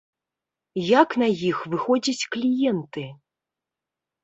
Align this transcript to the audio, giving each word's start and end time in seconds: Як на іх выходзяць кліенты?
Як 1.01 1.09
на 1.23 1.27
іх 1.51 1.57
выходзяць 1.75 2.27
кліенты? 2.33 3.07